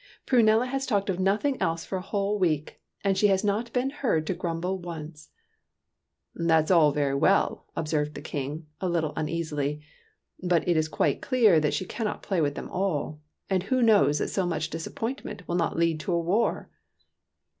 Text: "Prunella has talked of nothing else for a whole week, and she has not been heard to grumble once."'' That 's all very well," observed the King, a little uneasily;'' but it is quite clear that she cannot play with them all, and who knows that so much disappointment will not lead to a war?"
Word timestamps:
"Prunella 0.25 0.65
has 0.67 0.87
talked 0.87 1.11
of 1.11 1.19
nothing 1.19 1.61
else 1.61 1.85
for 1.85 1.99
a 1.99 2.01
whole 2.01 2.39
week, 2.39 2.81
and 3.03 3.15
she 3.15 3.27
has 3.27 3.43
not 3.43 3.71
been 3.71 3.91
heard 3.91 4.25
to 4.25 4.33
grumble 4.33 4.79
once."'' 4.79 5.29
That 6.35 6.67
's 6.67 6.71
all 6.71 6.91
very 6.91 7.13
well," 7.13 7.67
observed 7.75 8.15
the 8.15 8.21
King, 8.23 8.65
a 8.79 8.89
little 8.89 9.13
uneasily;'' 9.15 9.79
but 10.49 10.67
it 10.67 10.75
is 10.75 10.87
quite 10.87 11.21
clear 11.21 11.59
that 11.59 11.75
she 11.75 11.85
cannot 11.85 12.23
play 12.23 12.41
with 12.41 12.55
them 12.55 12.71
all, 12.71 13.21
and 13.47 13.61
who 13.61 13.83
knows 13.83 14.17
that 14.17 14.29
so 14.29 14.47
much 14.47 14.71
disappointment 14.71 15.47
will 15.47 15.53
not 15.55 15.77
lead 15.77 15.99
to 15.99 16.13
a 16.13 16.19
war?" 16.19 16.71